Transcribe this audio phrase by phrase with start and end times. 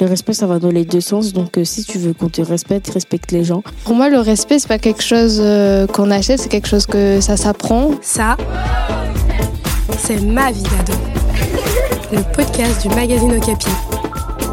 [0.00, 1.32] Le respect, ça va dans les deux sens.
[1.32, 3.62] Donc, euh, si tu veux qu'on te respecte, respecte les gens.
[3.84, 7.20] Pour moi, le respect, c'est pas quelque chose euh, qu'on achète, c'est quelque chose que
[7.20, 7.92] ça s'apprend.
[8.02, 8.36] Ça,
[9.96, 10.92] c'est ma vie d'ado.
[12.12, 13.70] Le podcast du magazine Okapi.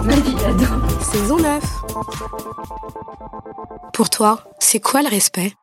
[0.04, 0.66] Ma vie d'ado.
[1.12, 1.64] Saison 9.
[3.92, 5.54] Pour toi, c'est quoi le respect?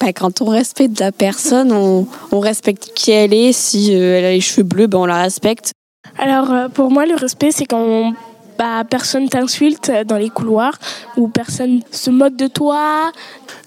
[0.00, 3.52] Bah, quand on respecte la personne, on, on, respecte qui elle est.
[3.52, 5.72] Si euh, elle a les cheveux bleus, ben on la respecte.
[6.18, 8.12] Alors euh, pour moi, le respect, c'est quand
[8.58, 10.78] bah, personne t'insulte dans les couloirs
[11.16, 13.12] ou personne se moque de toi.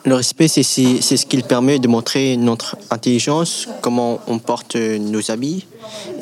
[0.06, 5.68] Le respect, c'est ce qui permet de montrer notre intelligence, comment on porte nos habits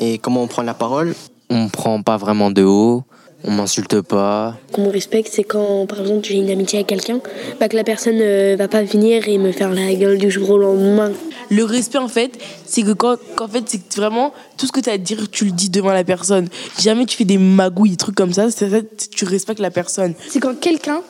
[0.00, 1.14] et comment on prend la parole.
[1.50, 3.04] On ne prend pas vraiment de haut,
[3.44, 4.56] on m'insulte pas.
[4.72, 7.20] Qu'on me respecte, c'est quand, par exemple, j'ai une amitié avec quelqu'un,
[7.60, 10.50] bah, que la personne ne va pas venir et me faire la gueule du jour
[10.50, 11.12] au lendemain.
[11.50, 12.32] Le respect, en fait,
[12.66, 15.44] c'est que quand, en fait, c'est vraiment tout ce que tu as à dire, tu
[15.44, 16.48] le dis devant la personne.
[16.78, 18.68] Jamais tu fais des magouilles, des trucs comme ça, c'est
[19.10, 20.14] tu respectes la personne.
[20.28, 21.00] C'est quand quelqu'un,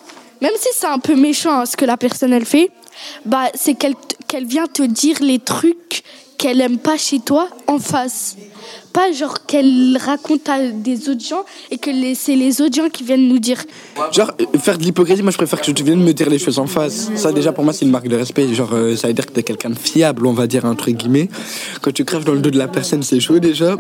[0.41, 2.71] même si c'est un peu méchant hein, ce que la personne elle fait,
[3.25, 3.95] bah c'est qu'elle
[4.27, 6.05] qu'elle vient te dire les trucs
[6.37, 8.37] qu'elle aime pas chez toi en face.
[8.93, 13.05] Pas genre qu'elle raconte à des autres gens et que c'est les autres gens qui
[13.05, 13.63] viennent nous dire.
[14.13, 16.59] Genre, euh, faire de l'hypocrisie, moi je préfère que tu viennes me dire les choses
[16.59, 17.11] en face.
[17.15, 18.53] Ça, déjà, pour moi, c'est une marque de respect.
[18.55, 21.29] Genre, euh, ça veut dire que t'es quelqu'un de fiable, on va dire, entre guillemets.
[21.81, 23.77] Quand tu crèves dans le dos de la personne, c'est chaud déjà.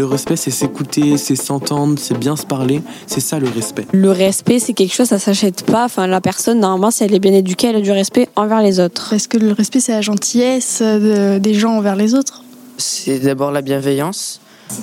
[0.00, 2.80] Le respect, c'est s'écouter, c'est s'entendre, c'est bien se parler.
[3.06, 3.86] C'est ça le respect.
[3.92, 5.84] Le respect, c'est quelque chose, ça s'achète pas.
[5.84, 8.80] Enfin, la personne, normalement, si elle est bien éduquée, elle a du respect envers les
[8.80, 9.12] autres.
[9.12, 12.42] Est-ce que le respect, c'est la gentillesse des gens envers les autres?
[12.78, 14.40] C'est d'abord la bienveillance.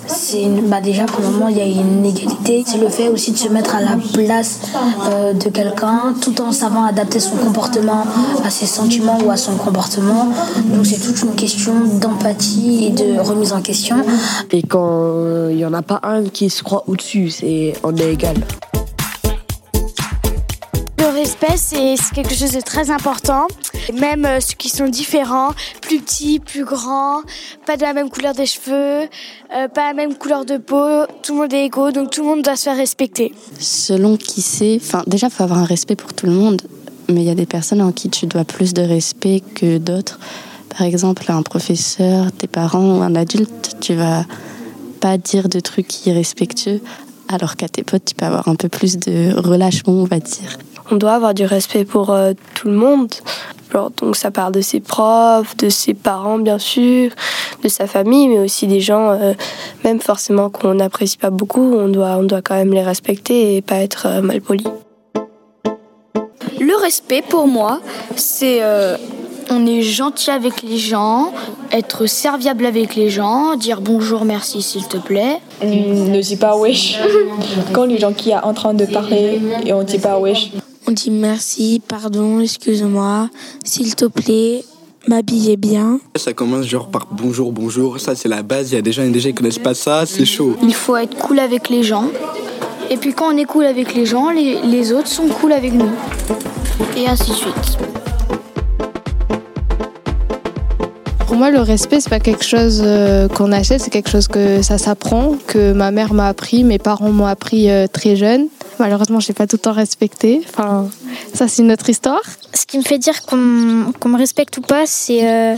[0.07, 2.63] C'est bah déjà pour le moment il y a une égalité.
[2.65, 4.59] C'est le fait aussi de se mettre à la place
[5.09, 8.05] euh, de quelqu'un tout en savant adapter son comportement
[8.43, 10.27] à ses sentiments ou à son comportement.
[10.65, 13.97] Donc c'est toute une question d'empathie et de remise en question.
[14.51, 18.13] Et quand il n'y en a pas un qui se croit au-dessus, c'est on est
[18.13, 18.35] égal
[21.17, 23.47] respect, c'est quelque chose de très important.
[23.99, 25.51] Même euh, ceux qui sont différents,
[25.81, 27.21] plus petits, plus grands,
[27.65, 29.07] pas de la même couleur des cheveux,
[29.55, 32.27] euh, pas la même couleur de peau, tout le monde est égaux, donc tout le
[32.27, 33.33] monde doit se faire respecter.
[33.59, 36.61] Selon qui c'est, enfin déjà, faut avoir un respect pour tout le monde,
[37.09, 40.19] mais il y a des personnes en qui tu dois plus de respect que d'autres.
[40.69, 44.23] Par exemple, un professeur, tes parents ou un adulte, tu vas
[45.01, 46.79] pas dire de trucs irrespectueux,
[47.27, 50.59] alors qu'à tes potes, tu peux avoir un peu plus de relâchement, on va dire
[50.91, 53.09] on doit avoir du respect pour euh, tout le monde.
[54.01, 57.11] donc ça part de ses profs, de ses parents bien sûr,
[57.63, 59.33] de sa famille, mais aussi des gens, euh,
[59.83, 63.61] même forcément qu'on n'apprécie pas beaucoup, on doit, on doit quand même les respecter et
[63.61, 64.65] pas être euh, mal poli.
[66.59, 67.79] Le respect pour moi,
[68.15, 68.61] c'est
[69.49, 71.31] on est gentil avec les gens,
[71.71, 75.39] être serviable avec les gens, dire bonjour, merci s'il te plaît.
[75.61, 76.99] On ne dit pas wesh.
[77.73, 80.51] Quand les gens qui sont en train de parler et on dit pas wesh.
[80.89, 83.29] On dit merci, pardon, excuse-moi,
[83.65, 84.63] s'il te plaît,
[85.05, 85.99] m'habiller bien.
[86.15, 89.05] Ça commence genre par bonjour, bonjour, ça c'est la base, il y a des gens,
[89.09, 90.55] déjà qui connaissent pas ça, c'est chaud.
[90.63, 92.05] Il faut être cool avec les gens.
[92.89, 95.73] Et puis quand on est cool avec les gens, les, les autres sont cool avec
[95.73, 95.89] nous.
[96.95, 97.77] Et ainsi de suite.
[101.27, 104.61] Pour moi, le respect, c'est pas quelque chose euh, qu'on achète, c'est quelque chose que
[104.61, 108.47] ça s'apprend, que ma mère m'a appris, mes parents m'ont appris euh, très jeune.
[108.79, 110.41] Malheureusement, je n'ai pas tout le temps respecté.
[110.49, 110.89] Enfin,
[111.33, 112.21] ça, c'est une autre histoire.
[112.53, 115.55] Ce qui me fait dire qu'on me respecte ou pas, c'est, euh,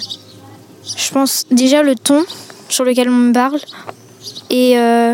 [0.97, 2.23] je pense, déjà le ton
[2.69, 3.59] sur lequel on me parle
[4.49, 5.13] et euh,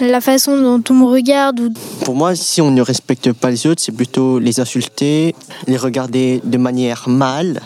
[0.00, 1.72] la façon dont on me regarde.
[2.04, 5.34] Pour moi, si on ne respecte pas les autres, c'est plutôt les insulter,
[5.66, 7.60] les regarder de manière mal,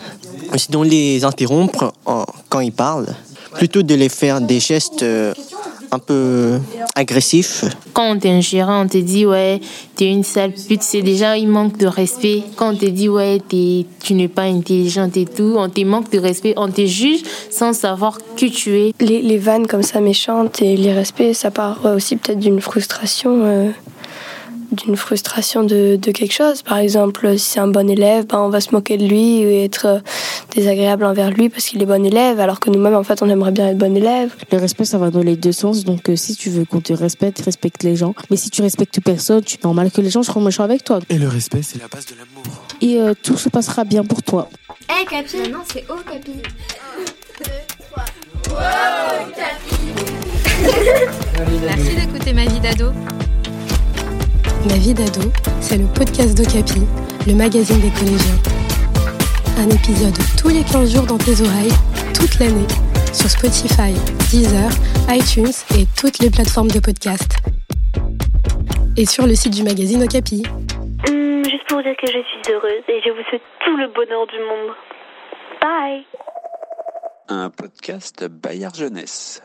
[0.55, 1.93] sinon les interrompre
[2.49, 3.13] quand ils parlent,
[3.53, 5.33] plutôt de les faire des gestes euh,
[5.91, 6.59] un peu
[6.95, 7.65] agressif.
[7.93, 9.59] Quand on t'ingère, on te dit ouais,
[9.95, 12.43] t'es une sale pute, c'est déjà il manque de respect.
[12.55, 16.11] Quand on te dit ouais, es, tu n'es pas intelligente et tout, on te manque
[16.11, 18.93] de respect, on te juge sans savoir qui tu es.
[18.99, 23.41] Les, les vannes comme ça méchantes et l'irrespect, ça part aussi peut-être d'une frustration.
[23.43, 23.69] Euh,
[24.71, 26.61] d'une frustration de, de, quelque chose.
[26.61, 29.63] Par exemple, si c'est un bon élève, ben on va se moquer de lui et
[29.65, 29.99] être euh,
[30.55, 33.51] désagréable envers lui parce qu'il est bon élève, alors que nous-mêmes, en fait, on aimerait
[33.51, 34.33] bien être bon élève.
[34.51, 35.83] Le respect, ça va dans les deux sens.
[35.83, 38.13] Donc, euh, si tu veux qu'on te respecte, respecte les gens.
[38.29, 40.99] Mais si tu respectes personne, tu es normal que les gens seront méchants avec toi.
[41.09, 42.43] Et le respect, c'est la base de l'amour.
[42.81, 44.49] Et euh, tout se passera bien pour toi.
[44.89, 46.31] Hé, hey, Capi Non, c'est Oh, Capi.
[46.31, 47.51] 1, 2,
[47.91, 48.05] 3.
[48.49, 49.77] Wow, Capi
[51.61, 52.91] Merci d'écouter Ma vie d'ado.
[54.67, 55.21] Ma vie d'ado,
[55.61, 56.81] c'est le podcast d'Ocapi,
[57.25, 58.35] le magazine des collégiens.
[59.57, 61.71] Un épisode tous les 15 jours dans tes oreilles,
[62.13, 62.67] toute l'année,
[63.13, 63.93] sur Spotify,
[64.29, 64.69] Deezer,
[65.07, 67.37] iTunes et toutes les plateformes de podcast.
[68.97, 70.43] Et sur le site du magazine Okapi.
[71.07, 73.87] Hum, juste pour vous dire que je suis heureuse et je vous souhaite tout le
[73.87, 74.75] bonheur du monde.
[75.61, 76.05] Bye
[77.29, 79.41] Un podcast Bayard Jeunesse.